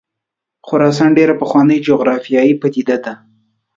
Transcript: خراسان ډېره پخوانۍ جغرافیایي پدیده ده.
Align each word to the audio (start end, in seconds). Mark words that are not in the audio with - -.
خراسان 0.67 1.09
ډېره 1.17 1.33
پخوانۍ 1.41 1.77
جغرافیایي 1.87 2.53
پدیده 2.61 2.97
ده. 3.05 3.13